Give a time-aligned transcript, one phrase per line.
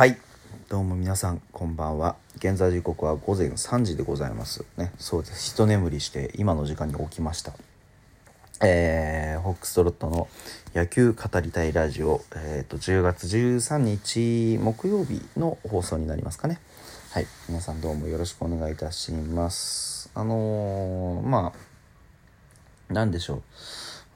[0.00, 0.16] はい。
[0.70, 2.16] どうも皆さんこんばんは。
[2.36, 4.64] 現在時刻は午前3時でございます。
[4.78, 4.92] ね。
[4.96, 5.52] そうです。
[5.52, 7.52] 一眠りして今の時間に起きました。
[8.64, 10.28] えー、ホックストロットの
[10.74, 16.60] 野球語りたいラジオ、えーと、10月13日木曜日の放送になりますかね。
[17.10, 17.26] はい。
[17.50, 20.10] 皆さんどうもよろしくお願いいたします。
[20.14, 21.52] あのー、ま
[22.88, 23.42] あなんでしょう。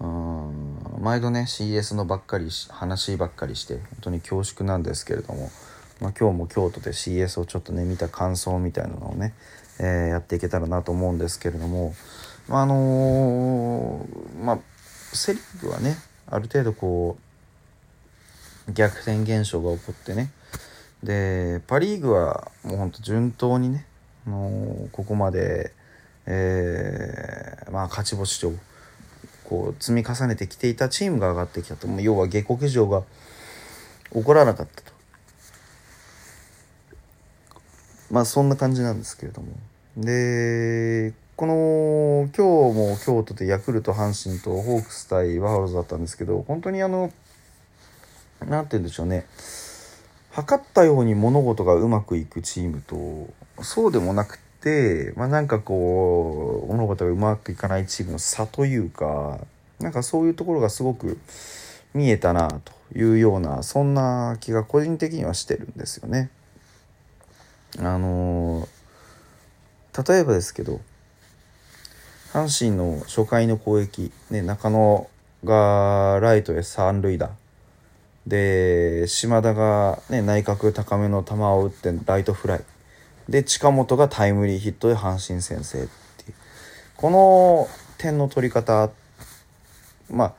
[0.00, 5.50] うん毎度ね CS のばっかり話ばっかりして本当に恐縮なんですけれども、
[6.00, 9.32] まあ、今日も京都で CS をちょっとね見た感想みたいなのをね、
[9.78, 11.94] えー、やっていけたらなと思うんですけれども、
[12.48, 14.58] まあ、あのー、まあ
[15.12, 17.16] セ・リーグはねある程度こ
[18.68, 20.30] う逆転現象が起こってね
[21.02, 23.86] でパ・リーグはもうほんと順当にね、
[24.26, 25.72] あのー、ここまで、
[26.26, 28.52] えー、まあ勝ち星を
[29.44, 31.86] こう積み重ねてきていたチームが上がってきたと。
[31.86, 33.02] もう要は下克上が
[34.12, 34.93] 起こらなかったと。
[38.14, 39.48] まあそんな感じなんですけれども
[39.96, 47.12] でこの今日も京都でヤクルト阪神とホークス対バファローズだったんですけど本当にあの
[48.46, 49.26] 何て言うんでしょうね
[50.30, 59.40] 測ったように物事がうまくいくチームとそうでもなくて、まあ、なんかこう物事がうまくいかないチームの差というか
[59.80, 61.18] なんかそういうところがすごく
[61.92, 66.30] 見えたなというようなそんな気が個人的にはしてるんですよね。
[67.80, 68.68] あの
[70.06, 70.80] 例えばですけど
[72.32, 75.08] 阪神の初回の攻撃、ね、中野
[75.44, 77.30] がライトへ三塁打。
[78.26, 82.64] で島田が、ね、内角高めの球を打ってライトフライ。
[83.28, 86.34] で近本がタイムリーヒットで阪神先制っていう。
[86.96, 88.90] この点の取り方
[90.10, 90.32] まあ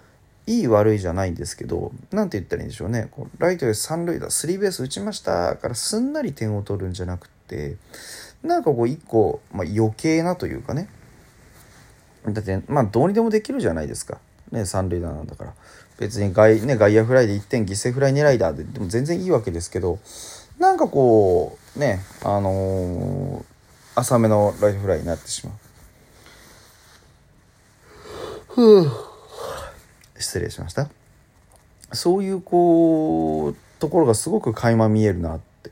[0.47, 3.07] いい悪いじゃないんですけど何て言ったらいいんでしょうね。
[3.11, 7.77] こうライトで三塁打スリーベース打ちましたからすんなり点を取るんじゃなくて
[8.43, 10.89] なんかこう一個、まあ、余計なというかね。
[12.27, 14.19] だってまあどうにでもできるじゃないですか。
[14.51, 15.53] ね三塁打なんだから。
[15.97, 19.97] 別に外,、ね、外野フライで1点犠牲フライ狙いだででも全然いいわけですけど
[20.59, 23.43] なんかこうねあのー、
[23.95, 25.55] 浅めのライフフライになってしまう。
[28.49, 29.14] ふう。
[30.17, 30.89] 失礼しました。
[31.93, 35.71] そういうこうところがすごく垣間見えるなって。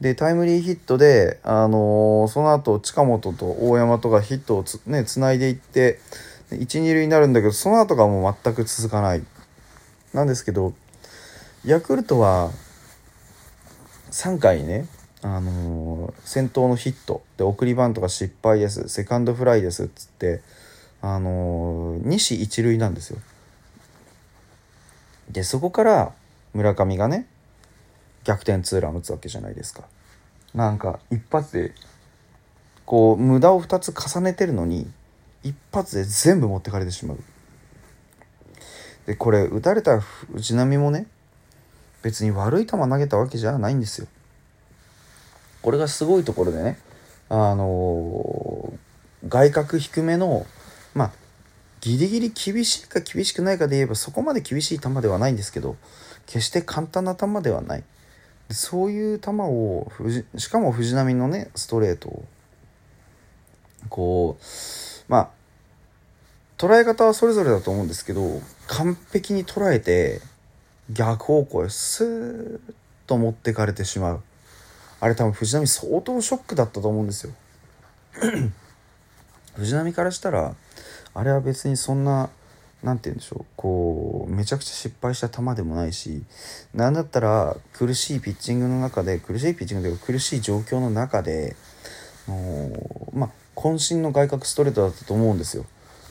[0.00, 6.00] でタイムリーヒットで、あのー、その後近本と大山とかヒットをつ,、ね、つないでいって
[6.52, 9.22] 一二塁になるんだけどその後がもう全く続かない。
[10.12, 10.74] なんですけど
[11.64, 12.50] ヤクルトは
[14.10, 14.86] 3回ね、
[15.22, 20.40] あのー、先頭のヒットで送りバントが失敗ですセカンドフライですっつって、
[21.02, 23.18] あのー、西一塁なんですよ。
[25.30, 26.12] でそこから
[26.52, 27.26] 村上がね
[28.24, 29.84] 逆転ツーラン打つわけじゃないですか。
[30.54, 31.74] なんか一発で
[32.86, 34.90] こう無駄を2つ重ねてるのに
[35.42, 37.18] 一発で全部持ってかれてしまう。
[39.06, 41.06] でこれ打たれた藤浪もね
[42.02, 44.06] 別に悪い球投げたわけじゃないんですよ。
[45.62, 46.78] これがすごいところでね、
[47.30, 50.44] あのー、外角低めの、
[50.94, 51.10] まあ、
[51.84, 55.76] ギリギリ厳しいか厳しくないかで言えばそこまで厳しい球ではないんですけど、
[56.24, 57.84] 決して簡単な球ではない。
[58.50, 59.92] そういう球を、
[60.38, 62.24] しかも藤波のね、ストレートを、
[63.90, 64.44] こう、
[65.08, 65.30] まあ、
[66.56, 70.22] 捉え方はそれぞれだと思うんですけど、完璧に捉えて、
[70.90, 72.60] 逆方向へスーッ
[73.06, 74.22] と持ってかれてしまう
[75.00, 77.32] あれ多分藤波相当ショックだったと思うんですよ
[79.56, 80.54] 藤波からしたら
[81.14, 82.28] あれは別にそんな
[82.82, 86.22] 何て言うんでしょうこうめちゃくちゃ失敗した球でもないし
[86.74, 91.56] 何だったら苦しいピッチングの中で苦しいピッチングというか苦しい状況の中で
[92.28, 95.64] のまあ渾身の外角ストレートだったと思うんですよ。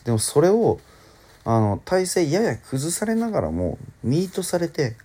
[0.06, 0.80] でもそれを
[1.46, 4.96] あの体勢やや崩されながらもミートされて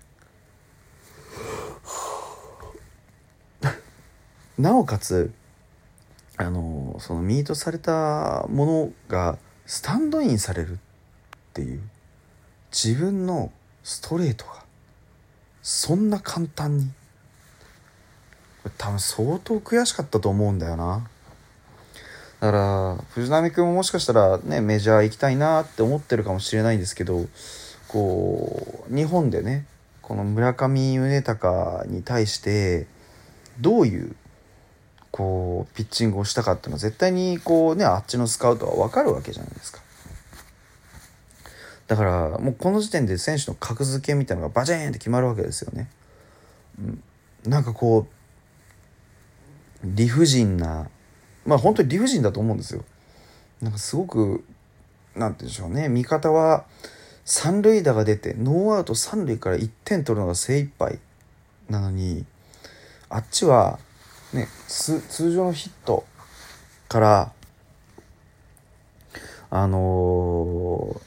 [4.58, 5.32] なおかつ
[6.36, 9.36] あのそのミートされたものが
[9.68, 10.76] スタンドインされるっ
[11.52, 11.80] ていう
[12.72, 13.52] 自分の
[13.84, 14.64] ストレートが
[15.62, 16.90] そんな簡単に
[18.78, 21.06] 多分相当悔しかったと思うんだよな。
[22.40, 27.26] だから藤波君ももしかしたらねメジャー行きたいなって思ってるかもしれないんですけど
[27.88, 29.66] こう日本でね
[30.00, 32.86] この村上宗隆に対して
[33.60, 34.16] どういう
[35.10, 39.80] こうピッチングをしたかっていうのは絶対にこうねあっちのスカウトは分かるわけじゃないですか。
[41.86, 45.88] だからもうこの時点で選手の格付けみたいなのがバチーンって決まるわけですよね。
[47.46, 48.06] なんかこ
[49.82, 50.88] う理不尽な
[51.46, 52.84] まあ本当に理不尽だと思うんですよ。
[53.62, 54.44] なんかすごく
[55.16, 56.64] なんて言うんでしょうね味方は
[57.24, 60.98] 三塁打が出てノーアウト三塁から1点取るのが精一杯
[61.68, 62.24] なのに
[63.10, 63.78] あっちは、
[64.32, 66.04] ね、通常のヒット
[66.88, 67.32] から
[69.50, 71.00] あの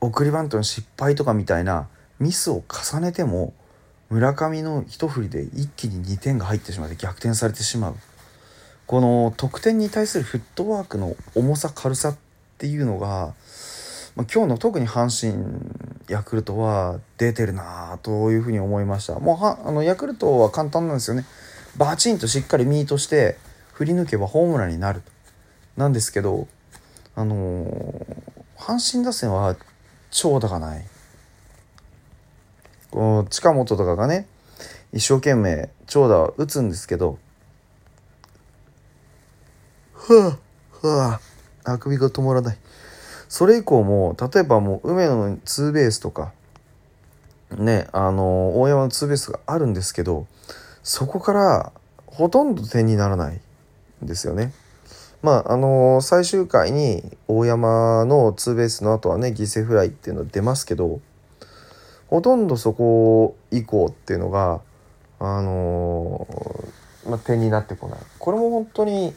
[0.00, 1.88] ー、送りバントの失敗とかみたいな
[2.20, 3.52] ミスを重ねても
[4.10, 7.96] 村上の一振りで一気に2点が入ってしまって逆転されてしまう。
[8.86, 12.18] この得点に対するフットワークの重さ軽さっ
[12.58, 13.32] ていうのが、
[14.14, 15.42] ま、今日の特に阪神
[16.08, 19.18] ヤクルトは出てるなというふうに思いました。
[19.18, 21.24] もうはあのヤクルトは簡単なんですよね。
[21.76, 23.36] バチンとしっかりミートして
[23.72, 25.02] 振り抜けばホームランになる
[25.76, 26.48] なんですけど
[27.14, 28.04] あのー、
[28.56, 29.56] 阪神打線は
[30.10, 30.84] 長打がない。
[32.90, 34.26] こう近本とかがね
[34.92, 37.18] 一生懸命長打を打つんですけど
[39.94, 40.38] は
[40.82, 41.20] あは
[41.64, 42.58] ああくびが止まらない。
[43.28, 46.32] それ以降も例えばもう梅野のツーベースとか
[47.50, 50.26] ねあの大山のツーベースがあるんですけど
[50.82, 51.72] そこから
[52.06, 53.40] ほとんど点にならない
[54.04, 54.52] んですよね。
[55.22, 61.00] まああの最終回に大山のツーベースの後はね犠牲フライっていうの出ますけど
[62.08, 64.60] ほとんどそこ以降っていうのが
[65.20, 66.26] あの
[67.06, 69.14] まあ、点になってこないこれも本当に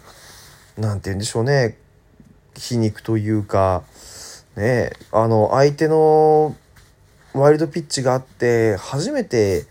[0.77, 1.77] 何て言うんでしょうね
[2.55, 3.83] 皮肉というか
[4.55, 6.55] ねあの相手の
[7.33, 9.65] ワイルドピッチがあって初めて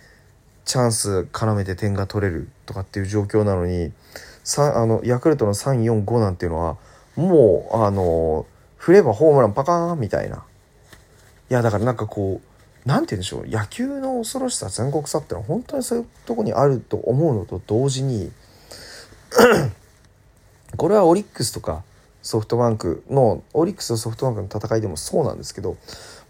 [0.64, 3.92] チャンス絡めて点が取れるとかっていう状況なのに
[4.56, 6.76] あのヤクルトの345なんていうのは
[7.16, 8.46] もうあの
[8.76, 10.44] 振ればホームランパカーンみたいな。
[11.50, 18.32] いやだからなんかこう何て言うんでしょう野球の恐ろしさ全国さってのは本当にそういうとこにあると思うのと同時に
[20.76, 21.82] これはオリックスとか
[22.22, 25.76] ソフトバンクのオリックスとソフトバンクの戦いでもそうなんですけど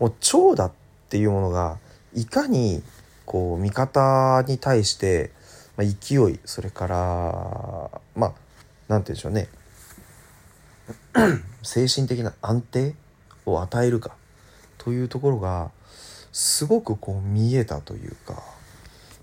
[0.01, 0.73] もう長打っ
[1.09, 1.79] ていうものが
[2.15, 2.83] いかに
[3.27, 5.31] こう味方に対して、
[5.77, 8.33] まあ、勢いそれからまあ
[8.89, 9.49] 何て言うんでしょうね
[11.63, 12.95] 精神的な安定
[13.47, 14.15] を与えるか
[14.79, 15.71] というところが
[16.33, 18.43] すごくこう見えたというか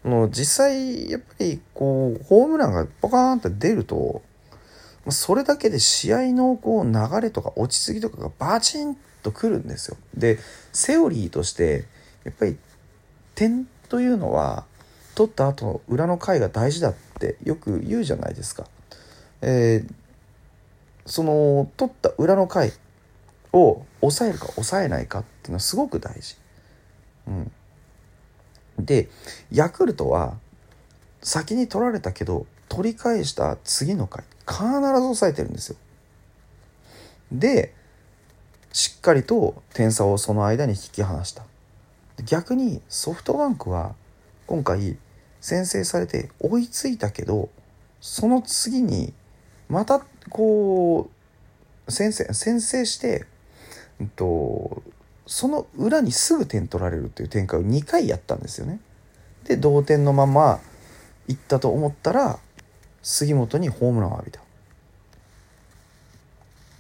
[0.03, 4.23] もう実際やっぱりこうホームランがポカーンって出ると
[5.09, 9.97] それだけで試合のこう流れとか落ち着きとかがバチンとくるんですよ。
[10.15, 10.39] で
[10.71, 11.85] セオリーとして
[12.23, 12.57] やっぱり
[13.35, 14.63] 点というのは
[15.15, 18.65] 取った後の裏の回が大事だってよく言うじゃないですか。
[19.41, 19.93] えー、
[21.05, 22.71] その取った裏の回
[23.51, 26.37] を抑えるか抑えないかっていうのはすごく大事。
[27.27, 27.51] うん、
[28.79, 29.09] で
[29.51, 30.37] ヤクルトは
[31.21, 35.75] 先に取られたけど取り返した次の回必ず抑えてるんですよ。
[37.29, 37.73] で
[38.71, 41.43] しっかりと点差をその間に引き離した。
[42.25, 43.95] 逆にソフトバンクは
[44.47, 44.97] 今回
[45.39, 47.49] 先制されて追いついたけど
[47.99, 49.13] その次に
[49.69, 51.09] またこ
[51.87, 53.25] う先制先制して、
[53.99, 54.83] えっと、
[55.25, 58.79] その裏にすぐ点取られるっていう展開を2回やったんですよね。
[59.45, 60.59] で同点のまま
[61.27, 62.39] いったと思ったら
[63.01, 64.41] 杉本にホームランを浴びた。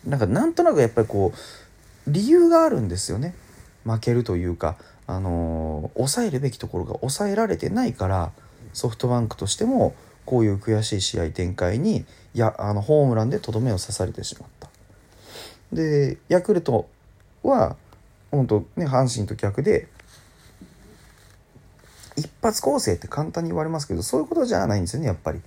[0.05, 3.35] なんかなんとなくやっぱりこう理由があるんですよね
[3.83, 8.31] 負けるというかあのー、抑えるべきところが抑えられてないから
[8.73, 9.93] ソフトバンクとしても
[10.25, 14.69] こういう悔しい試合展開にやあのホームランでとどめを刺されてしまった。
[15.73, 16.87] でヤクルト
[17.43, 17.75] は
[18.29, 19.87] 本当ね阪神と逆で
[22.15, 25.41] 一発攻勢って簡単に言われますけどそういうことじゃないんですよねやっぱり。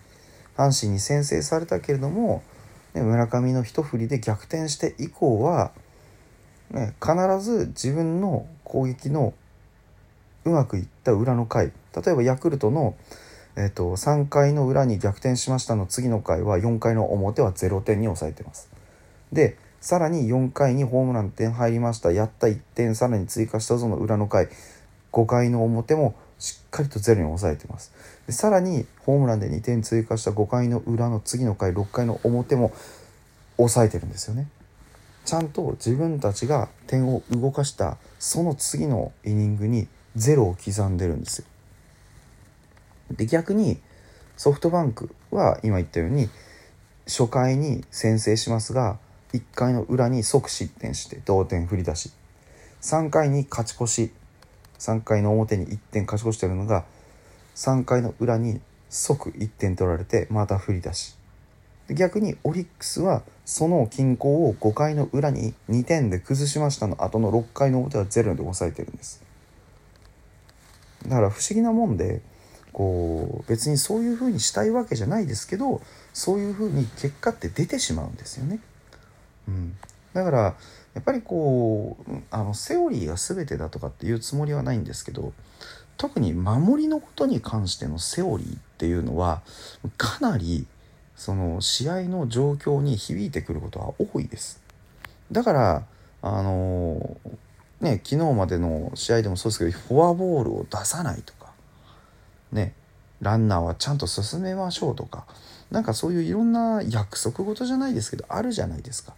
[0.57, 2.43] 阪神に先制されたけれども、
[2.95, 5.73] ね、村上の一振りで逆転して以降は、
[6.71, 9.35] ね、必ず自分の攻撃の
[10.45, 12.97] うまくいった裏の回例えばヤクルトの、
[13.57, 18.69] えーと、3回の裏に逆転しましたの次の回は4回の表は0点に抑えてます。
[19.33, 22.11] でさらに4回にホームラン点入りました。
[22.11, 24.49] やった1点さらに追加したぞの裏の回
[25.13, 27.93] 5回の表もしっかりとゼロに抑えてます。
[28.27, 32.73] でさらにホームランで2点追加した5回の裏の次の回6回の表も
[33.57, 34.49] 抑えてるんですよね。
[35.25, 41.47] ちゃんと自分たちが点を動かしたその次のイニングにゼロを刻んでるんですよ。
[43.11, 43.79] で逆に
[44.37, 46.29] ソフトバンクは今言ったように
[47.07, 48.99] 初回に先制しますが
[49.33, 52.13] 1回の裏に即失点して同点振り出し。
[52.83, 54.13] 3回に勝ち越し。
[54.79, 56.85] 3回の表に1点勝ち越してるのが
[57.55, 61.17] 3回の裏に即1点取られてまた振り出し。
[61.91, 69.23] 逆にオリックスはその均衡を5回の裏に2点で崩しましたの後の6回の表は0で抑えてるんです
[71.07, 72.23] だから不思議なもんで
[72.73, 75.81] こう別にそういう風にしたいわけじゃないですけど
[76.13, 78.59] そういう風に結果って出てしまうんですよね。
[79.47, 79.77] うん、
[80.13, 80.39] だから
[80.95, 85.33] やっぱりこうあのセオリーが全てだとかっていうつもりはないんですけど
[85.97, 89.43] 特に守りのことに関してのセオリーっていうのは
[89.97, 90.67] かなり
[91.17, 94.63] その試合の状況に響いてくることは多いです。
[95.33, 95.87] だから
[96.23, 97.17] あの
[97.81, 101.53] ね昨日までの試合でもそうですけどフォアボールを出さないとか
[102.53, 102.75] ね
[103.21, 105.27] ランナーはちゃんと進めましょうとか
[105.71, 109.15] なんかそういういろんな約束事じゃないですけどあるじゃないですか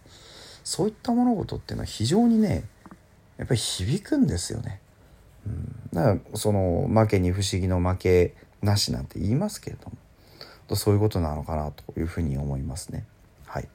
[0.63, 2.63] そういった物事っていうのは非常にね
[3.37, 4.81] やっぱり響くんですよね。
[5.45, 9.95] うん、だからその負けに不思議の負けなしなんて言いますけれども
[10.75, 13.05] そういうことなのかなというふうに思いますね。
[13.45, 13.67] はい、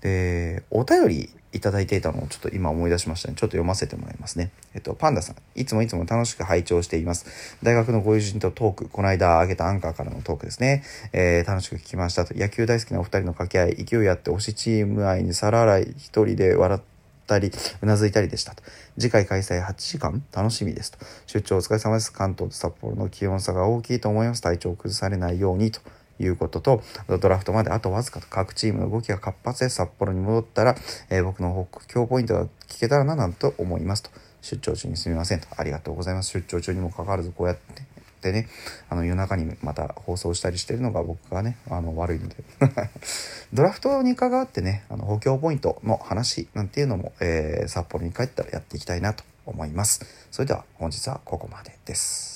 [0.00, 3.34] でお便りいただいていたのをちょっと今思い出しましたね。
[3.34, 4.50] ちょっと読ませてもらいますね。
[4.74, 5.36] えっと、パンダさん。
[5.54, 7.56] いつもいつも楽しく拝聴しています。
[7.62, 10.84] 大学のご友人とトーク、この間挙げたアンカーからのトークですね。
[11.12, 12.34] えー、楽しく聞きましたと。
[12.34, 16.80] 野球大好きなお二人の掛け合い、勢いあって推しチーム愛に皿洗い一人で笑っ
[17.26, 18.62] たり、うなずいたりでしたと。
[18.98, 20.98] 次回開催8時間楽しみですと。
[21.26, 22.12] 出張お疲れ様です。
[22.12, 24.42] 関東と札幌の気温差が大きいと思います。
[24.42, 25.80] 体調を崩されないようにと。
[26.18, 26.82] いうことと、
[27.20, 30.76] ドラフトまであとわずかと各チームの動きが活発で札幌に戻ったら、
[31.10, 34.10] えー、僕の北京ポイントが聞けたらななんと思いますと。
[34.42, 35.48] 出張中にすみませんと。
[35.56, 36.30] ありがとうございます。
[36.30, 37.82] 出張中にもかかわらずこうやって。
[38.22, 38.48] でね、
[38.88, 42.36] あの夜中にまた放送したりしてるのが僕がね、あの悪いので
[43.52, 50.04] ドラフトに関わってね、あの補強ポイントの話なんていうのも、えー、札幌に帰ったらやっていきたいなと思います。
[50.30, 52.35] それでは本日はここまでです。